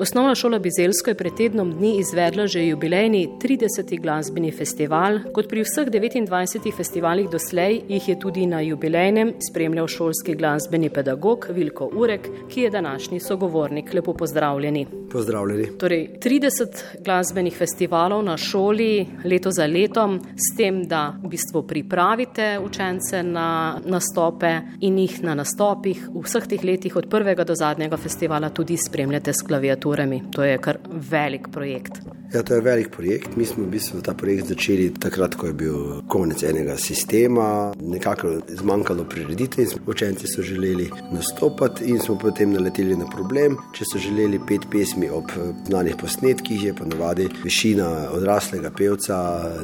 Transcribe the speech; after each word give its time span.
Osnovna 0.00 0.34
šola 0.34 0.58
Bizelsko 0.58 1.10
je 1.10 1.14
pred 1.14 1.32
tednom 1.36 1.72
dni 1.74 1.96
izvedla 1.98 2.46
že 2.46 2.66
jubilejni 2.66 3.28
30. 3.42 4.00
glasbeni 4.00 4.52
festival. 4.52 5.18
Kot 5.34 5.48
pri 5.48 5.64
vseh 5.66 5.88
29 5.90 6.76
festivalih 6.76 7.26
doslej, 7.30 7.80
jih 7.88 8.08
je 8.08 8.18
tudi 8.20 8.46
na 8.46 8.60
jubilejnem 8.60 9.32
spremljal 9.50 9.88
šolski 9.90 10.36
glasbeni 10.38 10.90
pedagog 10.90 11.48
Vilko 11.50 11.90
Urek, 11.94 12.28
ki 12.48 12.60
je 12.60 12.70
današnji 12.70 13.20
sogovornik. 13.20 13.94
Lepo 13.94 14.14
pozdravljeni. 14.14 14.86
Pozdravljeni. 15.10 15.66
Torej, 15.78 16.08
30 16.22 17.02
glasbenih 17.04 17.56
festivalov 17.56 18.22
na 18.22 18.36
šoli 18.36 19.06
leto 19.24 19.50
za 19.50 19.66
letom, 19.66 20.20
s 20.20 20.56
tem, 20.56 20.84
da 20.86 21.18
v 21.22 21.28
bistvu 21.28 21.62
pripravite 21.66 22.58
učence 22.64 23.22
na 23.22 23.80
nastope 23.84 24.60
in 24.80 24.98
jih 24.98 25.22
na 25.22 25.34
nastopih 25.34 26.06
v 26.14 26.22
vseh 26.22 26.46
teh 26.46 26.64
letih 26.64 26.96
od 26.96 27.10
prvega 27.10 27.44
do 27.44 27.54
zadnjega 27.54 27.96
festivala 27.96 28.50
tudi 28.50 28.76
spremljate 28.76 29.32
s 29.32 29.42
klaviaturami 29.42 29.87
kulturami. 29.88 30.22
To 30.32 30.42
je 30.42 30.58
kar 30.58 30.78
velik 30.84 31.48
projekt. 31.50 32.00
Ja, 32.34 32.42
to 32.42 32.54
je 32.54 32.60
velik 32.60 32.90
projekt. 32.90 33.36
Mi 33.36 33.44
smo 33.44 33.64
v 33.64 33.70
bistvu 33.72 34.02
ta 34.04 34.12
projekt 34.14 34.50
začeli 34.52 34.90
takrat, 35.00 35.32
ko 35.34 35.46
je 35.48 35.52
bil 35.56 35.76
konec 36.12 36.42
enega 36.44 36.74
sistema, 36.76 37.72
nekako 37.80 38.34
zmanjkalo 38.48 39.06
prireditev 39.08 39.64
in 39.64 39.86
učenci 39.86 40.28
so 40.28 40.42
želeli 40.42 40.90
nastopati 41.12 41.88
in 41.88 42.00
smo 42.00 42.18
potem 42.18 42.52
naleteli 42.52 42.96
na 42.96 43.06
problem. 43.08 43.56
Če 43.72 43.84
so 43.88 43.98
želeli 43.98 44.40
pet 44.48 44.66
pesmi 44.70 45.08
ob 45.08 45.32
znanih 45.66 45.96
posnetkih, 46.00 46.64
je 46.64 46.74
ponovadi 46.74 47.28
višina 47.44 48.10
odraslega 48.12 48.70
pevca 48.76 49.16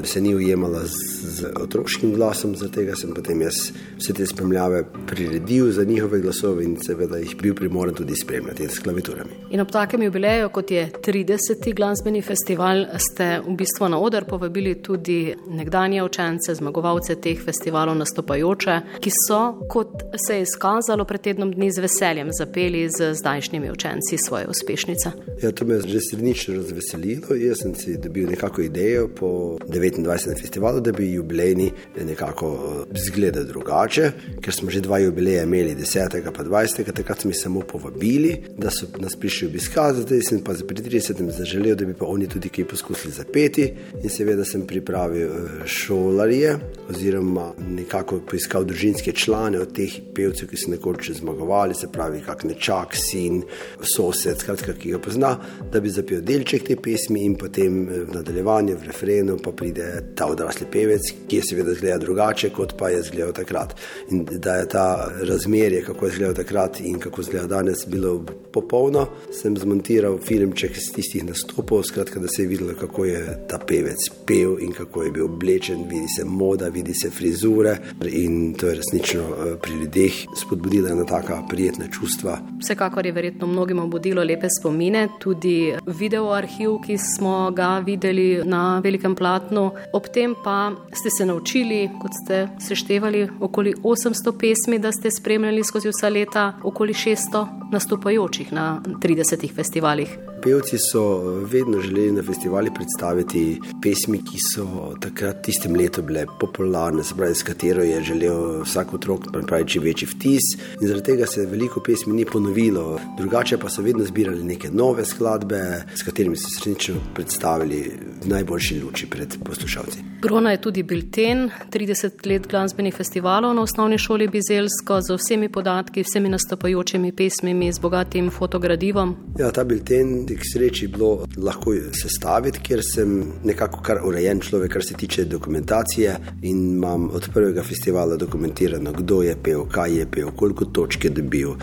se 0.05 0.21
ni 0.21 0.35
ujemala 0.35 0.87
z, 0.87 0.97
z 1.37 1.53
otroškim 1.61 2.15
glasom, 2.15 2.57
zato 2.57 2.81
sem 2.97 3.13
potem 3.15 3.45
jaz 3.45 3.61
vse 3.99 4.17
te 4.17 4.27
spremljave 4.27 4.87
priredil 5.07 5.69
za 5.73 5.85
njihove 5.85 6.21
glasove 6.21 6.65
in 6.65 6.79
seveda 6.81 7.21
jih 7.21 7.37
bil 7.43 7.55
primoren 7.55 7.95
tudi 7.95 8.17
spremljati 8.17 8.69
s 8.69 8.79
klaviturami. 8.79 9.31
In 9.51 9.61
ob 9.61 9.71
takem 9.71 10.03
jubileju, 10.03 10.49
kot 10.49 10.71
je 10.71 10.89
30. 11.05 11.75
glasbeni 11.75 12.23
festival, 12.23 12.54
festival 12.55 12.87
ste 12.99 13.41
v 13.41 13.57
bistvu 13.57 13.89
na 13.89 13.99
oder 13.99 14.25
povabili 14.25 14.75
tudi 14.83 15.35
nekdanje 15.49 16.03
učence, 16.03 16.55
zmagovalce 16.55 17.17
teh 17.17 17.39
festivalov, 17.41 17.97
nastopajoče, 17.99 18.77
ki 19.01 19.11
so, 19.11 19.41
kot 19.69 20.05
se 20.27 20.37
je 20.37 20.43
izkazalo 20.43 21.05
pred 21.05 21.21
tednom 21.21 21.51
dni, 21.53 21.73
z 21.73 21.83
veseljem 21.83 22.31
zapeli 22.33 22.87
z 22.91 23.15
zdajšnjimi 23.15 23.71
učenci 23.71 24.19
svoje 24.19 24.47
uspešnice. 24.49 25.11
Ja, 25.43 25.51
to 25.53 25.65
me 25.65 25.75
je 25.75 25.89
že 25.89 26.01
središče 26.11 26.55
razveselilo. 26.55 27.35
Jaz 27.35 27.63
sem 27.63 27.75
si 27.75 27.97
dobil 27.99 28.29
nekako 28.31 28.63
idejo 28.63 29.09
po 29.09 29.59
29. 29.67 30.41
festivalu, 30.41 30.81
da 30.81 30.93
bi 30.93 31.13
jubilejni 31.13 31.73
nekako 32.05 32.87
izgledal 32.95 33.45
drugače, 33.45 34.13
ker 34.41 34.55
smo 34.55 34.71
že 34.71 34.81
dva 34.81 34.99
jubileja 34.99 35.43
imeli, 35.43 35.75
10. 35.75 36.19
in 36.19 36.25
20. 36.25 36.93
takrat 36.93 37.21
smo 37.21 37.31
jih 37.31 37.41
samo 37.41 37.61
povabili, 37.61 38.37
da 38.59 38.71
so 38.71 38.87
nas 38.99 39.17
prišli 39.17 39.49
obiskati, 39.49 40.07
zdaj 40.07 40.23
sem 40.23 40.41
pa 40.45 40.55
za 40.55 40.65
30. 40.65 41.31
zaželel, 41.31 41.75
da 41.75 41.85
bi 41.85 41.95
pa 41.95 42.07
oni 42.07 42.29
tudi 42.29 42.44
tudi 42.45 42.55
kaj 42.55 42.69
poskusili 42.69 43.13
zapeti. 43.13 43.73
In 44.03 44.11
seveda 44.11 44.45
sem 44.45 44.67
pripravil 44.67 45.29
eh, 45.29 45.67
šolarje, 45.67 46.57
oziroma 46.91 47.53
nekako 47.59 48.21
poiskal 48.29 48.65
družinske 48.65 49.13
člane 49.13 49.61
od 49.61 49.73
teh 49.75 49.93
pevcev, 50.15 50.49
ki 50.51 50.61
so 50.61 50.73
nekoč 50.75 51.11
zmagovali, 51.21 51.75
se 51.75 51.89
pravi, 51.93 52.21
kak 52.27 52.45
nečak, 52.45 52.97
sin, 52.97 53.43
sosed, 53.81 54.43
skratka, 54.43 54.75
ki 54.77 54.95
ga 54.95 55.01
pozna, 55.01 55.33
da 55.73 55.81
bi 55.81 55.93
zapel 55.93 56.21
delček 56.21 56.67
te 56.69 56.77
pesmi 56.77 57.25
in 57.25 57.39
potem 57.41 57.81
eh, 57.89 58.05
v 58.05 58.19
nadaljevanju, 58.19 58.77
v 58.77 58.91
refrenu, 58.91 59.39
pa 59.43 59.55
pride 59.57 59.89
ta 60.17 60.29
odrasli 60.33 60.69
pevec, 60.71 61.11
ki 61.29 61.41
je 61.41 61.49
seveda 61.51 61.77
zgleda 61.79 61.99
drugače, 62.05 62.53
kot 62.55 62.77
pa 62.79 62.93
je 62.93 63.03
zgledal 63.09 63.33
takrat. 63.37 63.77
In 64.13 64.27
da 64.29 64.59
je 64.61 64.69
ta 64.69 64.87
razmerje, 65.23 65.85
kako 65.89 66.07
je 66.07 66.19
zgledal 66.19 66.37
takrat 66.43 66.81
in 66.85 67.01
kako 67.01 67.25
zgleda 67.25 67.49
danes, 67.57 67.87
bilo 67.89 68.19
popolno, 68.53 69.09
sem 69.33 69.57
zmontiral 69.57 70.19
filmček 70.23 70.77
iz 70.77 70.93
tistih 70.95 71.25
nastopov, 71.27 71.85
skratka, 71.89 72.21
da 72.21 72.29
se 72.37 72.43
je 72.43 72.49
videlo, 72.49 72.75
kako 72.81 73.05
je 73.05 73.47
ta 73.49 73.59
pevec 73.59 73.99
pel 74.27 74.57
in 74.61 74.73
kako 74.73 75.03
je 75.03 75.11
bil 75.11 75.25
oblečen, 75.25 75.85
vidi 75.89 76.09
se 76.17 76.25
moda, 76.25 76.69
vidi 76.69 76.95
se 76.95 77.11
frizure. 77.11 77.79
In 78.07 78.55
to 78.55 78.67
je 78.67 78.75
resnično 78.75 79.23
eh, 79.23 79.57
pri 79.63 79.73
ljudeh 79.73 80.13
spodbudilo 80.37 80.89
ena 80.89 81.05
taka 81.05 81.43
prijetna 81.49 81.87
čustva. 81.93 82.39
Vsekakor 82.61 83.07
je 83.07 83.13
verjetno 83.13 83.47
mnogim 83.47 83.79
obudilo 83.79 84.25
lepe 84.25 84.49
spomine, 84.61 85.09
tudi 85.21 85.75
video 85.87 86.31
arhiv, 86.33 86.79
ki 86.87 86.99
smo 86.99 87.51
ga 87.51 87.79
videli 87.79 88.43
na 88.45 88.81
velikem 88.85 89.15
platnu. 89.15 89.71
Ob 89.93 90.09
tem 90.15 90.35
pa 90.45 90.73
ste 90.93 91.11
se 91.19 91.27
naučili, 91.27 91.89
kot 92.03 92.13
ste 92.25 92.49
seštevali, 92.61 93.29
okoli 93.41 93.75
800 93.83 94.39
pesmi, 94.41 94.79
da 94.79 94.93
ste 94.93 95.11
spremljali 95.11 95.65
skozi 95.65 95.89
vsa 95.89 96.09
leta, 96.09 96.53
okoli 96.63 96.93
600 96.93 97.47
nastopajočih 97.73 98.53
na 98.53 98.83
30 99.03 99.55
festivalih 99.55 100.19
pevci 100.45 100.77
so 100.93 101.21
vedno 101.53 101.81
želeli 101.81 102.13
na 102.13 102.23
festivali 102.27 102.71
predstaviti 102.75 103.61
pesmi, 103.83 104.21
ki 104.25 104.39
so 104.55 104.95
takrat 105.01 105.43
tistem 105.45 105.77
letu 105.77 106.03
bile 106.03 106.27
popularne, 106.41 107.05
se 107.05 107.15
pravi, 107.15 107.35
s 107.35 107.43
katero 107.43 107.83
je 107.83 108.03
želel 108.03 108.63
vsak 108.63 108.95
otrok 108.95 109.27
napraviti 109.33 109.71
čim 109.73 109.83
večji 109.83 110.09
vtis. 110.11 110.49
In 110.81 110.89
zaradi 110.89 111.05
tega 111.05 111.27
se 111.27 111.47
veliko 111.47 111.81
pesmi 111.81 112.15
ni 112.15 112.25
ponovilo, 112.25 113.01
drugače 113.19 113.59
pa 113.59 113.69
so 113.69 113.83
vedno 113.83 114.05
zbirali 114.05 114.45
neke 114.45 114.71
nove 114.71 115.05
skladbe, 115.05 115.85
s 115.95 116.03
katerimi 116.03 116.37
so 116.37 116.49
srčno 116.61 116.95
predstavili 117.15 117.83
v 118.25 118.29
najboljši 118.29 118.81
luči 118.83 119.07
pred 119.11 119.37
poslušalci. 119.45 119.99
Brona 120.23 120.51
je 120.51 120.61
tudi 120.61 120.83
bilten 120.83 121.51
30 121.73 122.27
let 122.27 122.47
glasbenih 122.51 122.95
festivalov 122.95 123.55
na 123.55 123.63
osnovni 123.63 123.99
šoli 123.99 124.29
Bizelsko 124.29 125.01
z 125.01 125.17
vsemi 125.19 125.49
podatki, 125.49 126.03
vsemi 126.03 126.29
nastopajočimi 126.29 127.13
pesmimi, 127.13 127.73
z 127.73 127.79
bogatim 127.79 128.31
fotogradivom. 128.31 129.17
Ja, 129.39 129.51
ta 129.51 129.65
bilten 129.65 130.27
k 130.27 130.41
sreči 130.53 130.89
bilo 130.89 131.27
lahko 131.37 131.75
sestaviti, 132.15 132.63
ker 132.63 132.83
sem 132.83 133.15
nekako 133.45 133.83
kar 133.85 134.01
urejen 134.07 134.41
človek, 134.41 134.73
kar 134.73 134.85
se 134.85 134.95
tiče 134.95 135.25
dokumentacije. 135.25 136.17
In 136.43 136.63
imam 136.75 137.11
od 137.13 137.29
prvega 137.35 137.63
festivala 137.63 138.17
dokumentirano, 138.17 138.93
kdo 138.93 139.23
je 139.23 139.37
pel, 139.43 139.65
kaj 139.71 139.99
je 139.99 140.07
pel, 140.11 140.31
koliko 140.37 140.65
točk 140.65 141.05
je 141.05 141.11
dobil. 141.11 141.55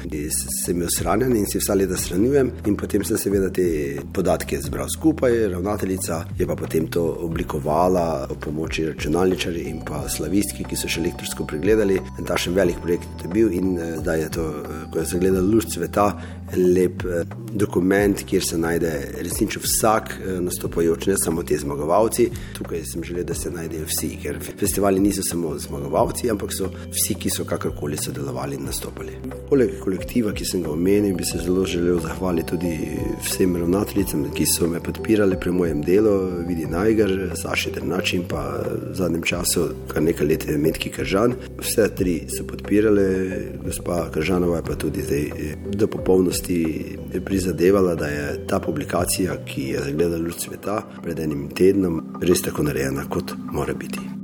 Sem 0.66 0.76
imel 0.76 0.90
shranjen 0.90 1.36
in 1.38 1.48
si 1.50 1.60
vsa 1.60 1.76
leta 1.78 1.98
shranjujem, 1.98 2.52
in 2.68 2.78
potem 2.78 3.04
sem 3.08 3.18
seveda 3.18 3.52
te 3.54 3.66
podatke 4.14 4.60
zbral 4.62 4.90
skupaj. 4.90 5.38
Ravnateljica 5.54 6.24
je 6.40 6.48
pa 6.48 6.56
potem 6.56 6.88
to 6.92 7.04
oblikovala 7.28 8.28
ob 8.30 8.40
pomoči 8.44 8.86
računalničarjev 8.90 9.68
in 9.68 9.82
pa 9.86 10.04
slavistki, 10.10 10.66
ki 10.68 10.80
so 10.80 10.90
še 10.92 11.02
elektronsko 11.04 11.48
pregledali. 11.48 12.00
In 12.20 12.28
ta 12.28 12.38
še 12.40 12.54
velik 12.56 12.82
projekt 12.84 13.26
je 13.26 13.32
bil 13.32 13.52
in 13.56 13.74
eh, 13.78 13.96
zdaj 14.02 14.26
je 14.26 14.30
to, 14.38 14.48
eh, 14.50 14.86
ko 14.92 15.02
je 15.02 15.08
zagledal 15.14 15.48
luč 15.48 15.72
sveta, 15.76 16.08
lep 16.58 17.06
eh, 17.06 17.24
dokument, 17.52 18.26
kjer 18.28 18.44
se 18.46 18.60
najde 18.60 18.92
resnično 19.22 19.62
vsak 19.62 20.14
nastopajoč, 20.42 21.08
ne 21.08 21.16
samo 21.24 21.44
ti 21.44 21.58
zmagovalci. 21.58 22.30
Tukaj 22.58 22.84
sem 22.86 23.04
želel, 23.04 23.24
da 23.24 23.34
se 23.34 23.52
najdejo 23.52 23.86
vsi, 23.90 24.10
ker 24.24 24.40
festivali 24.60 25.00
niso 25.00 25.24
samo 25.24 25.58
zmagovalci, 25.60 26.30
ampak 26.32 26.54
so 26.58 26.70
vsi, 26.92 27.16
ki 27.20 27.30
so 27.30 27.46
kakorkoli 27.46 27.98
sodelovali 27.98 28.56
in 28.60 28.66
nastopili. 28.70 29.18
Poleg 29.50 29.78
kolektiva, 29.84 30.34
ki 30.34 30.46
sem 30.46 30.64
ga 30.64 30.72
omenil, 30.72 31.16
bi 31.18 31.26
se 31.28 31.42
zelo 31.44 31.66
želel 31.66 32.00
zahvaliti 32.04 32.50
tudi 32.52 32.74
vsem 33.24 33.56
ravnateljicam, 33.56 34.26
ki 34.36 34.46
so 34.46 34.68
me 34.68 34.80
podpirali 34.84 35.38
pri 35.40 35.52
mojem 35.52 35.82
delu, 35.86 36.16
vidi 36.48 36.66
Najgar, 36.66 37.12
Saši 37.36 37.72
Trnač 37.76 38.14
in 38.18 38.26
pa 38.28 38.44
v 38.64 38.96
zadnjem 38.98 39.24
času 39.24 39.68
kar 39.92 40.04
nekaj 40.04 40.28
let 40.28 40.48
Metki 40.58 40.92
Kržan. 40.92 41.36
Vse 41.60 41.88
tri 41.96 42.16
so 42.32 42.46
podpirale, 42.48 43.06
gospa 43.64 44.10
Kržanova 44.14 44.62
je 44.62 44.68
pa 44.68 44.76
tudi 44.76 45.06
zdaj 45.06 45.26
eh, 45.26 45.56
do 45.70 45.88
popolnosti 45.88 46.60
prizadevala, 47.20 47.96
da 47.96 48.08
je 48.08 48.48
ta 48.48 48.60
publikacija, 48.60 49.36
ki 49.46 49.68
je 49.74 49.84
zagledala 49.90 50.24
luč 50.24 50.48
sveta 50.48 50.82
pred 51.04 51.20
enim 51.20 51.50
tednom, 51.50 52.02
res 52.22 52.42
tako 52.42 52.64
narejena, 52.70 53.10
kot 53.10 53.36
mora 53.52 53.74
biti. 53.74 54.22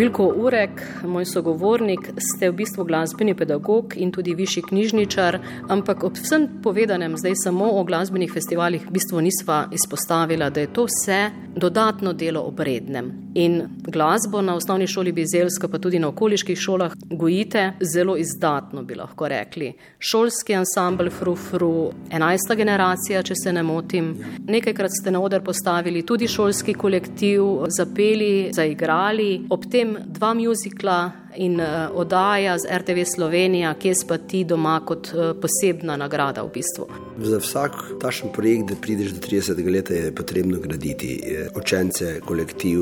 Vilko 0.00 0.32
Urek, 0.36 0.80
moj 1.04 1.26
sogovornik, 1.26 2.06
ste 2.16 2.48
v 2.48 2.54
bistvu 2.62 2.86
glasbeni 2.88 3.34
pedagog 3.36 3.92
in 4.00 4.12
tudi 4.14 4.32
višji 4.38 4.62
knjižničar, 4.68 5.38
ampak 5.68 6.04
ob 6.08 6.16
vsem 6.16 6.46
povedanem 6.64 7.18
zdaj 7.20 7.34
samo 7.42 7.66
o 7.76 7.82
glasbenih 7.84 8.32
festivalih 8.32 8.86
v 8.86 8.94
bistvu 8.96 9.20
nisva 9.20 9.64
izpostavila, 9.74 10.48
da 10.50 10.64
je 10.64 10.72
to 10.72 10.86
vse 10.88 11.18
dodatno 11.56 12.12
delo 12.12 12.46
obrednem. 12.48 13.10
In 13.34 13.62
glasbo 13.82 14.42
na 14.42 14.54
osnovni 14.54 14.86
šoli 14.86 15.12
Bizelska, 15.12 15.68
pa 15.68 15.78
tudi 15.78 15.98
na 15.98 16.08
okoliških 16.08 16.58
šolah, 16.58 16.92
gojite 17.10 17.72
zelo 17.80 18.16
izdatno, 18.16 18.82
bi 18.82 18.94
lahko 18.94 19.28
rekli. 19.28 19.72
Šolski 19.98 20.54
ansambl 20.54 21.10
Frufru, 21.10 21.92
11. 22.10 22.56
generacija, 22.56 23.22
če 23.22 23.34
se 23.42 23.52
ne 23.52 23.62
motim. 23.62 24.16
Nekajkrat 24.48 24.90
ste 25.00 25.10
na 25.10 25.20
oder 25.20 25.44
postavili 25.44 26.02
tudi 26.06 26.28
šolski 26.28 26.74
kolektiv, 26.74 27.42
zapeli, 27.68 28.50
zaigrali, 28.52 29.46
ob 29.50 29.70
tem 29.70 29.96
dva 30.06 30.34
muzikla 30.34 31.00
in 31.36 31.60
uh, 31.60 31.66
oddaja 31.94 32.58
z 32.58 32.66
RTV 32.78 33.06
Slovenija, 33.14 33.74
kje 33.74 33.94
pa 34.08 34.18
ti 34.18 34.44
doma 34.44 34.80
kot 34.86 35.12
uh, 35.14 35.32
posebna 35.40 35.96
nagrada 35.96 36.42
v 36.42 36.50
bistvu. 36.58 37.09
Za 37.20 37.38
vsak 37.38 37.72
tašen 38.00 38.32
projekt, 38.32 38.68
da 38.68 38.76
prideš 38.80 39.10
do 39.10 39.20
30 39.26 39.72
let, 39.72 39.90
je 39.90 40.14
potrebno 40.14 40.58
graditi 40.60 41.20
učence, 41.56 42.20
kolektiv, 42.26 42.80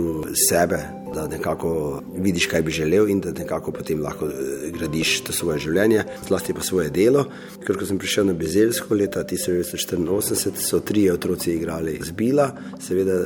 sebe. 0.49 0.98
Da 1.15 1.27
nekako 1.27 2.03
vidiš, 2.17 2.47
kaj 2.47 2.63
bi 2.63 2.71
želel 2.71 3.09
in 3.09 3.21
da 3.21 3.33
nekako 3.33 3.73
potem 3.73 4.03
lahko 4.03 4.27
eh, 4.27 4.71
gradiš 4.71 5.21
to 5.21 5.33
svoje 5.33 5.59
življenje, 5.59 6.05
zlasti 6.29 6.55
pa 6.55 6.63
svoje 6.63 6.91
delo. 6.91 7.25
Ker 7.67 7.79
ko 7.79 7.87
sem 7.87 7.99
prišel 7.99 8.27
na 8.27 8.35
Bezelsko 8.39 8.95
leta 8.95 9.25
1984, 9.25 10.57
so 10.57 10.81
tri 10.81 11.11
otroci 11.11 11.53
igrali 11.55 11.99
z 12.03 12.13
Bila, 12.13 12.51
seveda 12.81 13.19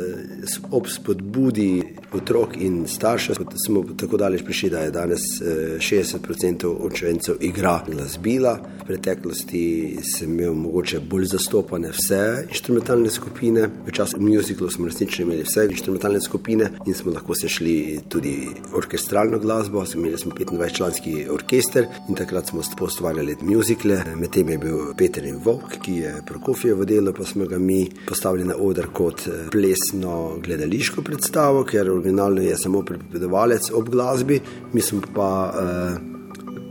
ob 0.70 0.88
spodbudi 0.88 1.82
otrok 2.12 2.56
in 2.60 2.84
staršev 2.88 3.42
smo 3.66 3.84
tako 3.96 4.16
daleč 4.16 4.44
prišli, 4.44 4.70
da 4.70 4.84
je 4.86 4.90
danes 4.90 5.26
60% 5.42 6.64
eh, 6.64 6.86
učencev 6.86 7.40
igra 7.40 7.80
glasbila. 7.86 8.58
V 8.82 8.86
preteklosti 8.86 9.98
sem 10.16 10.32
imel 10.32 10.54
mogoče 10.54 11.00
bolj 11.00 11.30
zastopane 11.32 11.92
vse 11.94 12.46
instrumentalne 12.50 13.10
skupine, 13.10 13.68
v 13.86 13.92
času 13.94 14.20
muziklu 14.20 14.70
smo 14.70 14.86
resnično 14.86 15.24
imeli 15.24 15.46
vse 15.46 15.68
instrumentalne 15.70 16.20
skupine 16.20 16.70
in 16.86 16.94
smo 16.94 17.12
lahko 17.12 17.34
sešli 17.72 18.00
tudi 18.08 18.48
orkestralno 18.74 19.38
glasbo. 19.38 19.84
Imeli 19.94 20.18
smo 20.18 20.32
25-članski 20.32 21.30
orkester 21.30 21.86
in 22.08 22.14
takrat 22.14 22.46
smo 22.46 22.60
ustvarjali 22.80 23.36
muzikle. 23.40 24.04
Medtem 24.16 24.48
je 24.48 24.58
bil 24.58 24.78
Peter 24.96 25.24
in 25.24 25.40
Vok, 25.44 25.78
ki 25.82 25.92
je 25.92 26.22
Prokofijev 26.26 26.84
delo, 26.84 27.12
pa 27.12 27.24
smo 27.24 27.44
ga 27.46 27.58
mi 27.58 27.90
postavili 28.08 28.44
na 28.44 28.54
oder 28.58 28.86
kot 28.92 29.26
eh, 29.26 29.48
plesno 29.50 30.38
gledališko 30.42 31.02
predstavo, 31.02 31.64
ker 31.64 31.90
originalno 31.90 32.42
je 32.42 32.56
samo 32.56 32.82
pripovedovalec 32.82 33.70
ob 33.74 33.88
glasbi, 33.88 34.40
mi 34.72 34.80
smo 34.80 35.00
pa 35.14 35.54
eh, 35.54 35.98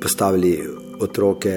postavili 0.01 0.59
otroke 0.99 1.55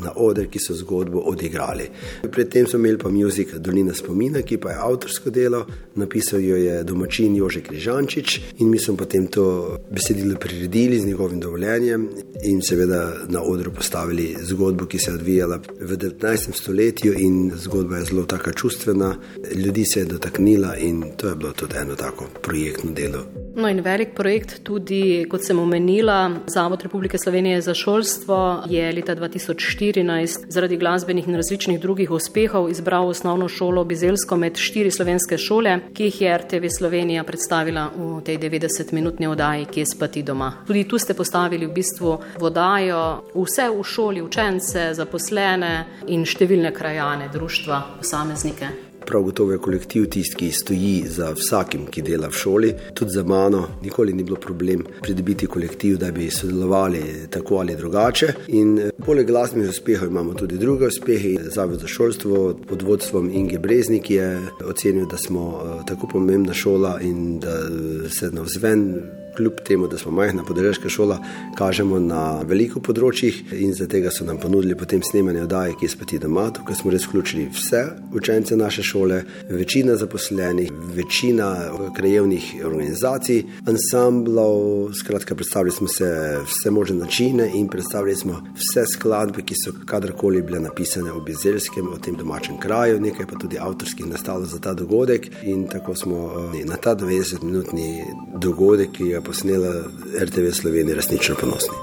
na 0.00 0.12
oder, 0.16 0.46
ki 0.50 0.58
so 0.58 0.74
zgodbo 0.74 1.22
odigrali. 1.30 1.88
Predtem 2.30 2.66
smo 2.66 2.78
imeli 2.78 2.98
pa 2.98 3.08
muzik 3.08 3.54
Dolina 3.54 3.94
spomina, 3.94 4.42
ki 4.42 4.58
pa 4.58 4.70
je 4.70 4.78
avtorsko 4.80 5.30
delo, 5.30 5.66
napisal 5.94 6.40
jo 6.40 6.56
je 6.56 6.82
domačin 6.84 7.36
Jože 7.36 7.60
Križančič 7.60 8.40
in 8.58 8.70
mi 8.70 8.78
smo 8.78 8.96
potem 8.96 9.26
to 9.26 9.76
besedilo 9.90 10.38
priredili 10.40 11.00
z 11.00 11.06
njegovim 11.06 11.40
dovoljenjem 11.40 12.08
in 12.44 12.62
seveda 12.62 13.12
na 13.28 13.42
odru 13.42 13.72
postavili 13.72 14.36
zgodbo, 14.42 14.86
ki 14.86 14.98
se 14.98 15.10
je 15.10 15.14
odvijala 15.14 15.60
v 15.80 15.96
19. 15.96 16.52
stoletju 16.52 17.14
in 17.18 17.52
zgodba 17.56 17.96
je 17.96 18.04
zelo 18.04 18.24
taka 18.24 18.52
čustvena, 18.52 19.16
ljudi 19.54 19.84
se 19.84 20.00
je 20.00 20.04
dotaknila 20.04 20.76
in 20.76 21.04
to 21.16 21.28
je 21.28 21.34
bilo 21.34 21.52
tudi 21.52 21.74
eno 21.76 21.94
tako 21.94 22.26
projektno 22.42 22.92
delo. 22.92 23.49
No 23.60 23.68
in 23.68 23.82
velik 23.84 24.14
projekt 24.16 24.62
tudi, 24.64 25.26
kot 25.28 25.44
sem 25.44 25.58
omenila, 25.60 26.30
Zavod 26.48 26.80
Republike 26.82 27.18
Slovenije 27.18 27.60
za 27.60 27.74
šolstvo 27.74 28.62
je 28.72 28.92
leta 28.92 29.12
2014 29.16 30.46
zaradi 30.48 30.76
glasbenih 30.76 31.28
in 31.28 31.36
različnih 31.36 31.80
drugih 31.80 32.10
uspehov 32.10 32.70
izbral 32.70 33.08
osnovno 33.08 33.48
šolo 33.48 33.84
Bizelsko 33.84 34.36
med 34.36 34.56
štiri 34.56 34.90
slovenske 34.90 35.38
šole, 35.38 35.76
ki 35.92 36.08
jih 36.08 36.20
je 36.22 36.38
RTV 36.38 36.72
Slovenija 36.78 37.24
predstavila 37.24 37.90
v 37.96 38.22
tej 38.24 38.38
90-minutni 38.38 39.28
oddaji, 39.28 39.68
ki 39.68 39.80
je 39.80 39.92
spati 39.92 40.22
doma. 40.22 40.52
Tudi 40.66 40.88
tu 40.88 40.98
ste 40.98 41.14
postavili 41.14 41.66
v 41.66 41.74
bistvu 41.76 42.18
vodajo 42.40 43.02
vse 43.34 43.68
v 43.68 43.84
šoli, 43.84 44.22
učence, 44.24 44.94
zaposlene 44.96 45.74
in 46.08 46.24
številne 46.24 46.72
krajane, 46.72 47.28
društva, 47.28 47.84
posameznike 48.00 48.89
prav 49.10 49.22
gotovo 49.22 49.52
je 49.52 49.58
kolektiv 49.58 50.06
tisti, 50.06 50.36
ki 50.36 50.52
stoji 50.52 51.04
za 51.08 51.32
vsakim, 51.34 51.86
ki 51.90 52.02
dela 52.06 52.28
v 52.30 52.38
šoli. 52.38 52.70
Tudi 52.94 53.10
za 53.10 53.24
mano 53.26 53.64
nikoli 53.82 54.12
ni 54.12 54.22
bilo 54.22 54.36
problem 54.36 54.84
pridobiti 55.02 55.46
kolektiv, 55.46 55.96
da 55.98 56.12
bi 56.14 56.30
sodelovali 56.30 57.02
tako 57.30 57.56
ali 57.56 57.76
drugače. 57.76 58.32
In 58.48 58.78
eh, 58.78 58.90
poleg 59.06 59.26
glasbenih 59.26 59.68
uspehov 59.68 60.08
imamo 60.08 60.34
tudi 60.34 60.58
druge 60.58 60.86
uspehe. 60.86 61.34
Zavod 61.54 61.80
za 61.80 61.86
šolstvo 61.86 62.54
pod 62.68 62.82
vodstvom 62.82 63.30
Inge 63.34 63.58
Breznik 63.58 64.10
je 64.10 64.38
ocenil, 64.64 65.06
da 65.06 65.16
smo 65.16 65.62
eh, 65.64 65.82
tako 65.86 66.06
pomembna 66.06 66.54
šola 66.54 67.00
in 67.00 67.40
da 67.40 67.56
eh, 67.58 68.08
se 68.08 68.30
navzven 68.30 69.02
kljub 69.36 69.60
temu, 69.64 69.88
da 69.88 69.98
smo 69.98 70.12
majhna 70.12 70.44
podeželska 70.44 70.88
šola, 70.88 71.18
kažemo 71.58 71.98
na 71.98 72.42
veliko 72.46 72.80
področjih 72.80 73.52
in 73.52 73.74
zato 73.74 74.00
so 74.10 74.24
nam 74.24 74.38
ponudili 74.40 74.76
potem 74.78 75.02
snemanje 75.02 75.42
oddaje, 75.42 75.76
ki 75.78 75.86
je 75.86 75.94
spati 75.94 76.18
doma, 76.18 76.48
tukaj 76.54 76.78
smo 76.80 76.90
res 76.90 77.06
vključili 77.06 77.48
vse 77.54 77.82
učence 78.14 78.56
naše 78.56 78.82
šole, 78.82 79.22
večina 79.50 79.96
zaposlenih, 79.96 80.72
večina 80.96 81.50
krajevnih 81.96 82.50
organizacij, 82.64 83.42
ansamblov, 83.66 84.92
skratka, 84.94 85.34
predstavili 85.34 85.72
smo 85.72 85.88
se 85.88 86.10
vse 86.46 86.70
možne 86.70 86.96
načine 86.96 87.50
in 87.54 87.68
predstavili 87.68 88.16
smo 88.16 88.40
vse 88.54 88.86
skladbe, 88.94 89.42
ki 89.42 89.54
so 89.64 89.72
kadarkoli 89.86 90.42
bile 90.42 90.60
napisane 90.60 91.12
o 91.12 91.20
Bizelskem, 91.20 91.88
o 91.88 91.98
tem 91.98 92.16
domačem 92.16 92.58
kraju, 92.60 93.00
nekaj 93.00 93.26
pa 93.26 93.38
tudi 93.38 93.58
avtorskih 93.58 94.06
nastalo 94.06 94.44
za 94.44 94.58
ta 94.58 94.74
dogodek 94.74 95.30
in 95.42 95.66
tako 95.68 95.94
smo 95.94 96.32
eh, 96.54 96.64
na 96.64 96.76
ta 96.76 96.96
90-minutni 96.96 98.04
dogodek, 98.36 98.92
ki 98.92 99.04
je 99.04 99.19
posnela 99.20 99.74
RTV 100.22 100.52
Slovenija, 100.52 100.96
resnično 100.96 101.34
ponosni. 101.40 101.76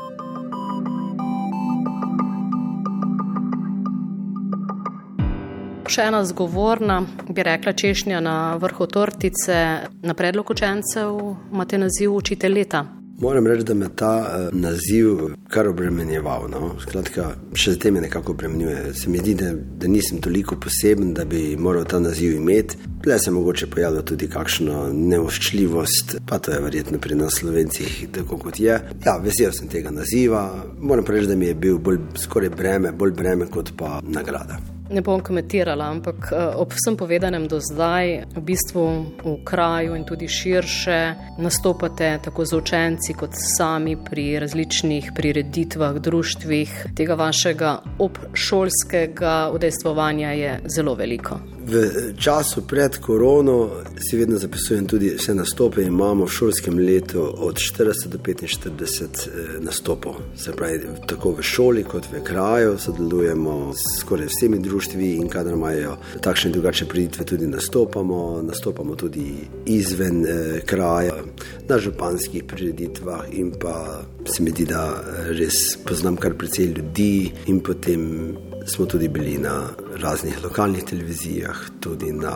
Še 5.88 6.10
ena 6.12 6.20
zgovorna, 6.26 7.02
bi 7.30 7.44
rekla 7.44 7.74
češnja 7.74 8.20
na 8.20 8.56
vrhu 8.60 8.86
tortice, 8.92 9.58
na 10.02 10.14
predlog 10.14 10.50
učencev 10.52 11.16
imate 11.52 11.78
naziv 11.78 12.14
učitelj 12.14 12.54
leta. 12.54 12.97
Moram 13.20 13.48
reči, 13.48 13.64
da 13.64 13.74
me 13.74 13.88
ta 13.96 14.12
uh, 14.20 14.60
naziv 14.60 15.08
kar 15.50 15.68
obremenjeval. 15.68 16.44
No? 16.52 16.76
Skratka, 16.82 17.32
še 17.58 17.74
zdaj 17.74 17.96
me 17.96 18.04
nekako 18.04 18.36
obremenjuje. 18.36 18.94
Se 18.94 19.10
mi 19.10 19.18
zdi, 19.18 19.34
da, 19.40 19.50
da 19.58 19.90
nisem 19.90 20.22
toliko 20.22 20.60
poseben, 20.62 21.16
da 21.18 21.26
bi 21.26 21.56
moral 21.58 21.88
ta 21.90 22.00
naziv 22.00 22.36
imeti. 22.38 22.78
Le 23.08 23.18
se 23.20 23.34
mogoče 23.34 23.72
pojavlja 23.74 24.06
tudi 24.06 24.30
kakšno 24.30 24.92
neoščljivost, 24.94 26.18
pa 26.30 26.38
to 26.38 26.54
je 26.54 26.62
verjetno 26.62 27.02
pri 27.02 27.18
nas, 27.18 27.42
slovencih, 27.42 28.00
tako 28.14 28.38
kot 28.46 28.62
je. 28.62 28.78
Ja, 29.06 29.18
vesel 29.24 29.56
sem 29.56 29.72
tega 29.72 29.90
naziva. 29.90 30.46
Moram 30.78 31.06
reči, 31.10 31.34
da 31.34 31.36
mi 31.36 31.50
je 31.50 31.58
bil 31.58 31.82
bolj 31.82 32.04
skoraj 32.22 32.54
breme, 32.54 32.94
bolj 32.94 33.18
breme 33.18 33.50
kot 33.50 33.74
pa 33.80 33.98
nagrada. 34.06 34.62
Ne 34.90 35.02
bom 35.02 35.20
komentirala, 35.20 35.90
ampak 35.92 36.32
eh, 36.32 36.56
ob 36.56 36.72
vsem 36.72 36.96
povedanem 36.98 37.48
do 37.48 37.60
zdaj, 37.60 38.24
v 38.36 38.42
bistvu 38.42 38.84
v 39.24 39.36
kraju 39.44 39.96
in 39.96 40.06
tudi 40.08 40.28
širše, 40.32 41.00
nastopate 41.44 42.20
tako 42.24 42.46
z 42.46 42.56
učenci, 42.56 43.14
kot 43.14 43.36
sami 43.36 43.98
pri 44.00 44.40
različnih 44.40 45.12
prireditvah, 45.16 46.00
društvih. 46.00 46.96
Tega 46.96 47.20
vašega 47.20 47.78
obšolskega 48.00 49.52
udejstvovanja 49.54 50.32
je 50.32 50.60
zelo 50.72 50.96
veliko. 50.96 51.57
V 51.68 52.14
času 52.20 52.62
pred 52.68 52.98
korono 52.98 53.70
si 54.10 54.18
vedno 54.18 54.38
zapisujem 54.38 54.86
tudi 54.88 55.10
vse 55.18 55.34
nastope. 55.36 55.84
Imamo 55.84 56.26
v 56.26 56.32
šolskem 56.32 56.80
letu 56.80 57.20
od 57.38 57.56
40 57.60 58.08
do 58.08 58.18
45 58.18 59.04
eh, 59.04 59.60
nastopov. 59.60 60.16
Se 60.36 60.52
pravi, 60.52 60.80
tako 61.08 61.32
v 61.32 61.44
šoli 61.44 61.84
kot 61.84 62.08
v 62.12 62.24
kraju 62.24 62.78
sodelujemo 62.80 63.74
s 63.74 64.00
skoraj 64.00 64.32
vsemi 64.32 64.60
društvi 64.60 65.12
in 65.16 65.28
kadar 65.28 65.54
imajo 65.54 65.98
takšne 66.22 66.48
in 66.48 66.54
drugačne 66.54 66.88
priditve, 66.88 67.26
tudi 67.26 67.48
nastopamo. 67.48 68.42
Nastopamo 68.48 68.96
tudi 68.96 69.36
izven 69.66 70.26
eh, 70.26 70.62
kraja, 70.66 71.20
na 71.68 71.80
županskih 71.80 72.44
prireditvah 72.48 73.28
in 73.32 73.52
pa 73.60 74.06
se 74.26 74.44
mi 74.44 74.56
zdi, 74.56 74.66
da 74.66 75.04
res 75.36 75.76
poznam 75.84 76.16
kar 76.16 76.34
precej 76.34 76.66
ljudi 76.66 77.32
in 77.48 77.60
potem 77.60 78.38
smo 78.68 78.86
tudi 78.86 79.08
bili 79.08 79.38
na 79.38 79.70
raznih 80.02 80.44
lokalnih 80.44 80.84
televizijah, 80.84 81.56
tudi 81.80 82.12
na 82.12 82.34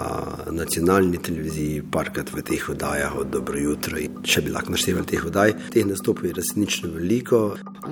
nacionalni 0.51 1.17
televiziji, 1.17 1.83
parkrat 1.91 2.33
v 2.33 2.41
teh 2.41 2.69
oddajah 2.69 3.15
od 3.15 3.27
dobro 3.27 3.59
jutro. 3.59 3.97
Če 4.23 4.41
bi 4.41 4.51
lahko 4.51 4.75
naštevali 4.75 5.05
teh 5.05 5.25
oddaj, 5.25 5.53
teh 5.73 5.85
nastopov 5.85 6.25
je 6.25 6.33
resnično 6.39 6.89
veliko. 6.95 7.43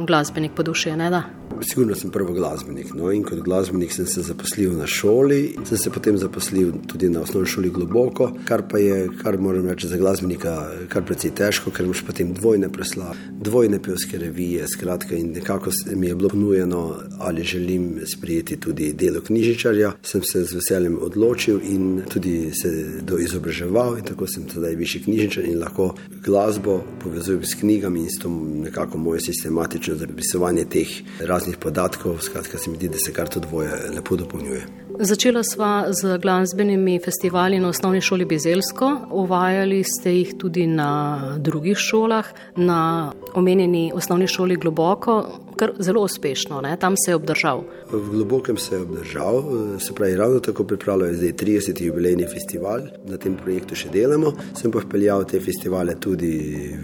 Glasbenik 0.08 0.56
po 0.56 0.64
duši, 0.64 0.96
ne 0.96 1.10
da? 1.10 1.24
Sigurno 1.62 1.96
sem 1.96 2.12
prvi 2.12 2.34
glasbenik. 2.34 2.94
No, 2.94 3.12
in 3.12 3.24
kot 3.24 3.42
glasbenik 3.44 3.92
sem 3.94 4.06
se 4.08 4.22
zaposlil 4.24 4.74
na 4.78 4.88
šoli, 4.88 5.56
sem 5.68 5.78
se 5.78 5.92
potem 5.92 6.18
zaposlil 6.18 6.72
tudi 6.88 7.10
na 7.10 7.22
osnovni 7.22 7.50
šoli 7.50 7.70
globoko, 7.70 8.30
kar 8.48 8.64
pa 8.70 8.80
je, 8.80 9.10
kar 9.22 9.38
moram 9.42 9.68
reči 9.68 9.88
za 9.88 9.98
glasbenika, 9.98 10.54
kar 10.90 11.04
precej 11.06 11.34
težko, 11.36 11.74
ker 11.76 11.86
imaš 11.86 12.04
potem 12.08 12.32
dvojne 12.34 12.70
preslave, 12.72 13.18
dvojne 13.44 13.82
pevske 13.84 14.18
revije. 14.18 14.68
Skratka, 14.72 15.16
in 15.16 15.34
nekako 15.36 15.72
mi 15.96 16.08
je 16.08 16.16
bilo 16.16 16.30
ponujeno, 16.30 16.96
ali 17.20 17.44
želim 17.44 18.00
sprijeti 18.08 18.60
tudi 18.60 18.94
delo 18.94 19.22
knjižničarja. 19.22 19.92
Sem 20.04 20.24
se 20.24 20.44
z 20.44 20.56
veseljem 20.56 20.98
odločil 21.02 21.60
in 21.64 22.02
tudi 22.14 22.52
se 22.62 23.02
doizobraževal, 23.02 23.98
in 23.98 24.08
tako 24.08 24.28
sem 24.28 24.48
sedaj 24.50 24.76
višji 24.76 25.04
knjižničar 25.04 25.46
in 25.46 25.60
lahko 25.60 25.94
glasbo 26.26 26.80
povezujem 27.04 27.44
s 27.44 27.60
knjigami 27.60 28.00
in 28.00 28.10
s 28.10 28.22
to 28.22 28.30
nekako 28.64 28.98
moje 28.98 29.20
sistematično 29.28 29.96
zapisovanje 29.96 30.66
teh 30.66 30.88
raznih 31.20 31.39
raznih 31.40 31.58
podatkov, 31.58 32.20
skratka, 32.20 32.58
se 32.58 32.70
mi 32.70 32.76
zdi, 32.76 32.90
da 32.90 32.98
se 32.98 33.14
kar 33.14 33.28
to 33.28 33.40
dvoje 33.40 33.72
lepo 33.96 34.16
dopolnjuje. 34.16 34.66
Začela 35.00 35.44
sva 35.44 35.86
z 35.96 36.18
glasbenimi 36.18 37.00
festivali 37.06 37.60
na 37.60 37.70
osnovni 37.70 38.02
šoli 38.02 38.26
Bezelsko, 38.26 38.90
uvajali 39.12 39.84
ste 39.84 40.12
jih 40.18 40.34
tudi 40.38 40.68
na 40.68 41.22
drugih 41.38 41.78
šolah, 41.78 42.26
na 42.56 43.14
omenjeni 43.34 43.92
osnovni 43.96 44.28
šoli 44.28 44.56
Globoko. 44.56 45.24
kar 45.60 45.72
zelo 45.80 46.02
uspešno, 46.02 46.62
ne? 46.62 46.78
tam 46.80 46.96
se 46.98 47.12
je 47.12 47.16
obdržal. 47.16 47.64
V 47.92 48.10
globokem 48.12 48.58
se 48.58 48.76
je 48.76 48.82
obdržal, 48.82 49.44
se 49.80 49.94
pravi, 49.94 50.16
ravno 50.16 50.40
tako 50.40 50.64
pripravljajo 50.64 51.14
zdaj 51.14 51.34
30. 51.34 51.84
jubilejni 51.84 52.28
festival, 52.32 52.86
na 53.06 53.18
tem 53.18 53.36
projektu 53.36 53.76
še 53.76 53.92
delamo. 53.92 54.32
Sem 54.56 54.72
pa 54.72 54.80
vpeljal 54.86 55.26
te 55.28 55.42
festivale 55.44 55.98
tudi 56.00 56.32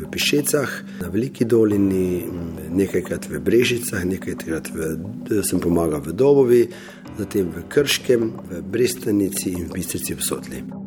v 0.01 0.09
Pišecah, 0.11 0.75
na 1.01 1.11
Veliki 1.13 1.47
dolini, 1.47 2.25
nekajkrat 2.69 3.29
v 3.29 3.39
Brežicah, 3.39 4.05
nekajkrat 4.05 4.65
v, 4.71 4.77
sem 5.41 5.59
pomagal 5.59 6.01
v 6.01 6.11
Dobovi, 6.13 6.63
zatem 7.17 7.49
v 7.51 7.65
Krškem, 7.67 8.21
v 8.31 8.51
Brestanici 8.63 9.55
in 9.55 9.69
v 9.69 9.81
Bistrici 9.81 10.13
v 10.13 10.21
Sotli. 10.21 10.84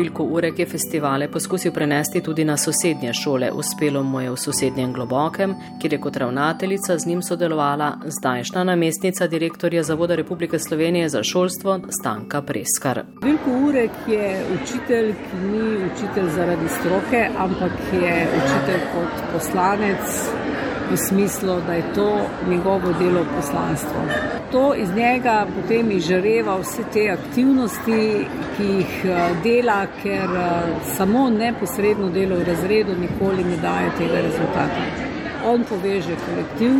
Vilko 0.00 0.24
Urek 0.24 0.58
je 0.58 0.66
festivale 0.66 1.26
poskusil 1.28 1.72
prenesti 1.72 2.22
tudi 2.24 2.44
na 2.44 2.56
sosednje 2.56 3.12
šole. 3.12 3.50
Uspelo 3.52 4.02
mu 4.02 4.20
je 4.20 4.30
v 4.30 4.36
sosednjem 4.36 4.92
Globokem, 4.92 5.54
kjer 5.80 5.92
je 5.92 5.98
kot 6.00 6.16
ravnateljica 6.16 6.98
z 6.98 7.06
njim 7.06 7.22
sodelovala 7.22 7.90
zdajšnja 8.06 8.64
namestnica 8.64 9.26
direktorja 9.26 9.82
Zavoda 9.82 10.16
Republike 10.16 10.58
Slovenije 10.58 11.08
za 11.08 11.22
šolstvo 11.22 11.80
Stanka 12.00 12.42
Preskar. 12.42 13.02
Vilko 13.22 13.50
Urek 13.68 13.90
je 14.08 14.44
učitelj, 14.54 15.12
ki 15.12 15.36
ni 15.52 15.76
učitelj 15.92 16.30
zaradi 16.36 16.68
stroke, 16.68 17.28
ampak 17.38 17.72
je 17.92 18.26
učitelj 18.40 18.80
kot 18.94 19.32
poslanec 19.32 20.00
v 20.90 20.96
smislu, 20.96 21.60
da 21.66 21.72
je 21.72 21.92
to 21.94 22.20
njegovo 22.48 22.92
delo 22.98 23.24
poslanstvo. 23.36 24.00
To 24.52 24.74
iz 24.74 24.90
njega 24.94 25.46
potem 25.56 25.90
izžareva 25.90 26.56
vse 26.58 26.82
te 26.92 27.10
aktivnosti, 27.10 28.26
ki 28.56 28.64
jih 28.64 29.04
eh, 29.04 29.30
dela, 29.42 29.86
ker 30.02 30.30
eh, 30.36 30.74
samo 30.96 31.30
neposredno 31.30 32.10
delo 32.10 32.36
v 32.36 32.44
razredu 32.44 32.96
nikoli 33.00 33.44
ne 33.44 33.56
daje 33.56 33.90
tega 33.98 34.20
rezultata 34.20 35.09
on 35.44 35.64
poveže 35.68 36.16
kolektiv, 36.26 36.72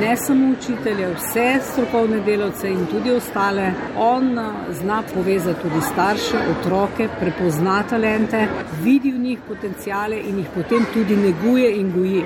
ne 0.00 0.16
samo 0.16 0.52
učitelje, 0.58 1.08
vse 1.14 1.46
strokovne 1.72 2.20
delavce 2.20 2.68
in 2.68 2.86
tudi 2.86 3.12
ostale. 3.12 3.72
On 3.96 4.38
zna 4.70 5.02
povezati 5.14 5.62
tudi 5.62 5.80
starše, 5.80 6.36
otroke, 6.58 7.08
prepozna 7.20 7.82
talente, 7.82 8.48
vidi 8.82 9.12
v 9.12 9.18
njih 9.18 9.38
potencijale 9.48 10.20
in 10.20 10.38
jih 10.38 10.48
potem 10.54 10.86
tudi 10.94 11.16
neguje 11.16 11.76
in 11.76 11.92
goji. 11.92 12.24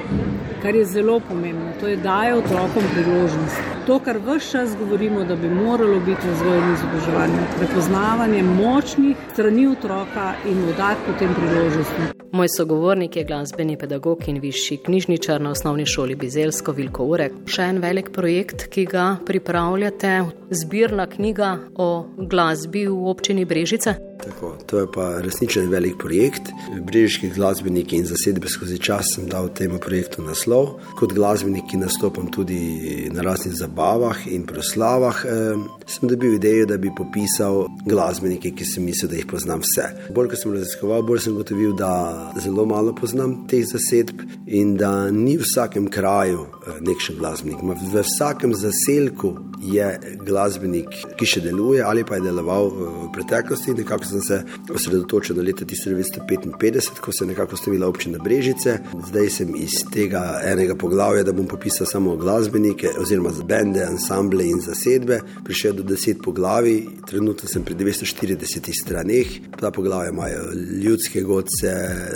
Kar 0.62 0.74
je 0.74 0.84
zelo 0.84 1.20
pomembno, 1.20 1.72
to 1.80 1.86
je 1.86 1.96
daje 1.96 2.34
otrokom 2.34 2.82
priložnost. 2.94 3.56
To, 3.86 3.98
kar 3.98 4.18
vse 4.18 4.50
čas 4.50 4.76
govorimo, 4.78 5.24
da 5.24 5.36
bi 5.36 5.50
moralo 5.50 6.00
biti 6.00 6.28
razvoj 6.28 6.58
in 6.58 6.74
izobraževanje, 6.74 7.46
prepoznavanje 7.58 8.42
močnih 8.42 9.16
strani 9.32 9.66
otroka 9.66 10.34
in 10.48 10.66
dodati 10.66 11.00
potem 11.06 11.34
priložnost. 11.34 12.15
Moj 12.32 12.48
sogovornik 12.56 13.16
je 13.16 13.24
glasbeni 13.24 13.76
pedagog 13.78 14.28
in 14.28 14.40
višji 14.40 14.76
knjižničar 14.76 15.40
na 15.40 15.50
osnovni 15.50 15.86
šoli 15.86 16.14
Bizelsko 16.14 16.72
Vilko 16.72 17.04
Urek. 17.04 17.32
Še 17.46 17.68
en 17.70 17.78
velik 17.78 18.10
projekt, 18.12 18.66
ki 18.70 18.84
ga 18.90 19.06
pripravljate, 19.26 20.18
zbirna 20.50 21.06
knjiga 21.06 21.56
o 21.74 22.06
glasbi 22.16 22.86
v 22.86 23.06
občini 23.10 23.44
Brežice. 23.44 23.94
Tako, 24.24 24.56
to 24.66 24.78
je 24.78 24.86
pa 24.94 25.20
resničen 25.20 25.68
velik 25.70 25.98
projekt. 25.98 26.48
Brežiški 26.82 27.28
glasbeniki 27.34 27.96
in 27.96 28.06
zasedbe 28.06 28.48
skozi 28.48 28.78
čas 28.78 29.12
sem 29.14 29.28
dal 29.28 29.48
temu 29.54 29.78
projektu 29.78 30.22
naslov. 30.22 30.78
Kot 30.96 31.12
glasbenik, 31.12 31.66
ki 31.70 31.80
nastopam 31.80 32.30
tudi 32.32 33.10
na 33.12 33.22
raznih 33.22 33.54
zabavah 33.54 34.26
in 34.26 34.46
proslavah, 34.46 35.24
eh, 35.24 35.58
sem 35.86 36.08
dobil 36.08 36.34
idejo, 36.34 36.66
da 36.66 36.76
bi 36.76 36.90
popisal 36.96 37.66
glasbenike, 37.84 38.54
ki 38.56 38.64
sem 38.64 38.84
mislil, 38.84 39.10
da 39.10 39.16
jih 39.16 39.26
poznam 39.26 39.60
vse. 39.60 39.86
Bolj 40.14 40.28
ko 40.28 40.36
sem 40.36 40.52
raziskoval, 40.52 41.02
bolj 41.02 41.20
sem 41.20 41.34
gotovil, 41.34 41.76
da 41.76 42.32
zelo 42.42 42.66
malo 42.66 42.94
poznam 42.94 43.46
teh 43.48 43.64
zasedb 43.64 44.20
in 44.46 44.76
da 44.76 45.10
ni 45.10 45.36
v 45.36 45.44
vsakem 45.44 45.90
kraju 45.90 46.46
eh, 46.66 46.80
nek 46.80 47.00
še 47.00 47.18
glasbenik. 47.20 47.60
V 47.62 48.02
vsakem 48.02 48.54
zaselku 48.54 49.36
je 49.62 50.16
glasbenik, 50.24 50.88
ki 51.16 51.26
še 51.26 51.40
deluje 51.40 51.82
ali 51.82 52.04
pa 52.04 52.16
je 52.16 52.26
deloval 52.28 52.70
v 52.70 53.12
preteklosti. 53.12 53.76
Sem 54.08 54.22
se 54.22 54.42
osredotočil 54.74 55.36
na 55.36 55.42
leto 55.42 55.64
1955, 55.64 57.00
ko 57.00 57.12
se 57.12 57.24
je 57.24 57.28
nekako 57.28 57.56
stavila 57.56 57.88
občina 57.88 58.18
Brežice. 58.18 58.78
Zdaj 59.08 59.30
sem 59.30 59.54
iz 59.56 59.82
tega 59.92 60.40
enega 60.44 60.74
poglavja, 60.74 61.22
da 61.22 61.32
bom 61.32 61.46
popisal 61.46 61.86
samo 61.86 62.16
glasbenike, 62.16 62.88
oziroma 63.00 63.30
bende, 63.44 63.82
ensemble 63.90 64.44
in 64.44 64.60
zasedbe, 64.60 65.20
prišel 65.44 65.72
do 65.72 65.82
deset 65.82 66.22
poglavij, 66.24 66.82
trenutno 67.06 67.48
sem 67.48 67.64
pri 67.64 67.74
240 67.74 68.72
straneh. 68.82 69.26
Ta 69.60 69.70
poglavja 69.70 70.10
imajo 70.10 70.42
ljudske 70.82 71.22
godce, 71.22 71.72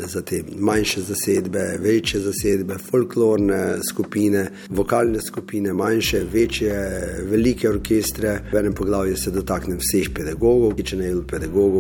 zatem 0.07 0.47
manjše 0.59 1.01
zasedbe, 1.01 1.79
večje 1.81 2.21
zasedbe, 2.21 2.79
folklorne 2.91 3.79
skupine, 3.91 4.47
vokalne 4.69 5.21
skupine, 5.21 5.73
manjše, 5.73 6.25
večje, 6.33 6.75
velike 7.31 7.69
orkestre. 7.71 8.41
V 8.53 8.57
enem 8.57 8.75
poglavju 8.75 9.17
se 9.17 9.31
dotaknem 9.31 9.79
vseh 9.79 10.11
pedagogov, 10.15 10.75
ki 10.77 10.87
če 10.93 11.01
ne 11.01 11.11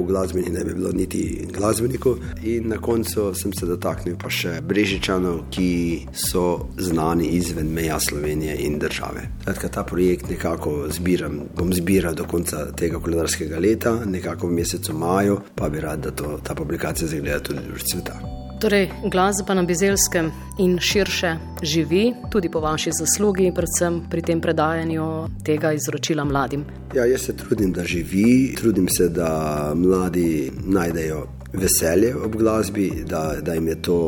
bi 0.02 0.07
pedagogov, 0.07 0.07
glasbenih 0.07 0.52
ne 0.52 0.64
bi 0.64 0.75
bilo 0.75 0.92
niti 0.92 1.47
glasbenikov. 1.52 2.19
In 2.42 2.69
na 2.69 2.78
koncu 2.78 3.35
sem 3.35 3.52
se 3.52 3.66
dotaknil 3.66 4.16
pa 4.16 4.30
še 4.30 4.61
brežičanov, 4.61 5.50
ki 5.50 6.07
so 6.12 6.69
znani 6.78 7.26
izven 7.37 7.73
meja 7.73 8.00
Slovenije 8.00 8.57
in 8.66 8.78
države. 8.78 9.28
Kratka, 9.45 9.69
ta 9.69 9.85
projekt 9.85 10.30
nekako 10.30 10.88
zbiram, 10.90 11.40
bom 11.57 11.73
zbiral 11.73 12.14
do 12.14 12.25
konca 12.25 12.73
tega 12.73 13.00
koledarskega 13.00 13.59
leta, 13.59 14.04
nekako 14.04 14.49
v 14.49 14.61
mesecu 14.61 14.95
maju, 14.95 15.40
pa 15.54 15.69
bi 15.69 15.80
rad, 15.80 16.00
da 16.00 16.11
to, 16.11 16.38
ta 16.42 16.54
publikacija 16.54 17.09
zagleda 17.09 17.40
tudi 17.40 17.61
v 17.75 17.80
sveta. 17.80 18.39
Torej, 18.61 18.90
glasba 19.05 19.55
na 19.55 19.62
Bizelskem 19.62 20.33
in 20.59 20.79
širše 20.79 21.37
živi, 21.62 22.12
tudi 22.31 22.50
po 22.52 22.61
vaši 22.61 22.90
zaslugi, 22.93 23.52
predvsem 23.57 24.02
pri 24.11 24.23
tem 24.23 24.40
predajanju 24.40 25.05
tega 25.45 25.73
izročila 25.73 26.25
mladim. 26.25 26.64
Ja, 26.95 27.07
jaz 27.09 27.25
se 27.25 27.37
trudim, 27.37 27.73
da 27.73 27.85
živi, 27.85 28.55
trudim 28.61 28.88
se, 28.88 29.09
da 29.09 29.73
mladi 29.75 30.52
najdejo 30.67 31.26
veselje 31.52 32.14
ob 32.16 32.37
glasbi, 32.37 32.90
da, 33.07 33.37
da 33.42 33.54
jim 33.54 33.69
je 33.69 33.83
to 33.83 33.99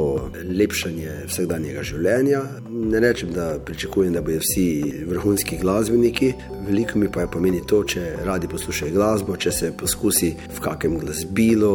lepšanje 0.58 1.10
vsakdanjega 1.26 1.82
življenja. 1.82 2.42
Ne 2.70 3.00
rečem, 3.00 3.32
da 3.34 3.56
pričakujem, 3.64 4.12
da 4.14 4.22
bodo 4.22 4.38
vsi 4.42 5.04
vrhunski 5.08 5.58
glasbeniki, 5.60 6.32
veliko 6.66 6.98
mi 6.98 7.10
pa 7.12 7.24
je 7.24 7.30
pomeni 7.32 7.62
to, 7.66 7.82
če 7.84 8.04
radi 8.24 8.48
poslušajo 8.48 8.94
glasbo, 8.94 9.36
če 9.36 9.52
se 9.52 9.72
poskusi 9.78 10.32
v 10.56 10.62
kakem 10.62 10.98
glasbilu. 11.02 11.72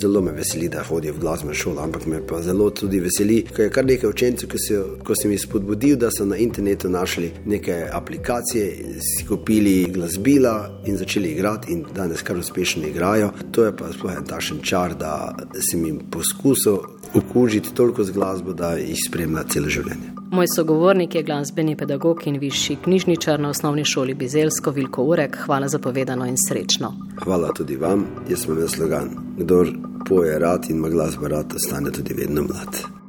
Zelo 0.00 0.22
me 0.24 0.34
veseli, 0.36 0.68
da 0.70 0.84
hodijo 0.86 1.16
v 1.16 1.24
glasbeno 1.24 1.54
šolo, 1.54 1.82
ampak 1.82 2.06
me 2.06 2.22
pa 2.26 2.42
zelo 2.46 2.70
tudi 2.70 3.00
veseli, 3.02 3.40
ker 3.50 3.66
je 3.66 3.74
kar 3.74 3.88
nekaj 3.88 4.10
učencev, 4.10 4.50
ki 4.52 4.62
so, 4.62 4.84
ko 5.06 5.16
sem 5.18 5.34
jih 5.34 5.42
spodbudil, 5.42 5.98
da 6.00 6.12
so 6.14 6.26
na 6.28 6.38
internetu 6.40 6.90
našli 6.90 7.32
neke 7.50 7.82
aplikacije, 7.92 9.00
si 9.04 9.26
kupili 9.28 9.84
glasbila 9.90 10.54
in 10.86 10.98
začeli 11.00 11.34
igrati 11.34 11.72
in 11.74 11.84
danes 11.94 12.22
kar 12.22 12.38
uspešno 12.38 12.86
igrajo. 12.86 13.32
To 13.52 13.66
je 13.66 13.76
pa 13.76 13.90
sploh 13.92 14.14
en 14.16 14.26
tašen 14.26 14.62
čar 14.62 14.94
da 15.00 15.34
sem 15.70 15.84
jim 15.84 15.98
poskusil 16.10 16.78
okužiti 17.14 17.74
toliko 17.74 18.04
z 18.04 18.12
glasbo, 18.12 18.52
da 18.52 18.74
jih 18.78 18.98
spremlja 19.08 19.44
celo 19.48 19.68
življenje. 19.68 20.12
Moj 20.30 20.46
sogovornik 20.54 21.14
je 21.14 21.24
glasbeni 21.26 21.74
pedagog 21.76 22.22
in 22.30 22.38
višji 22.38 22.76
knjižničar 22.84 23.40
na 23.40 23.50
osnovni 23.50 23.84
šoli 23.84 24.14
Bizelsko, 24.14 24.70
Vilko 24.70 25.02
Urek. 25.02 25.40
Hvala 25.46 25.68
za 25.68 25.78
povedano 25.78 26.26
in 26.26 26.38
srečno. 26.38 26.92
Hvala 27.24 27.50
tudi 27.56 27.76
vam, 27.76 28.06
jaz 28.30 28.44
sem 28.44 28.54
imel 28.54 28.68
slogan. 28.68 29.10
Kdor 29.38 29.74
poje 30.08 30.38
rad 30.38 30.70
in 30.70 30.76
ima 30.76 30.88
glasbo 30.88 31.28
rad, 31.28 31.52
ostane 31.56 31.90
tudi 31.90 32.14
vedno 32.14 32.46
mlad. 32.46 32.99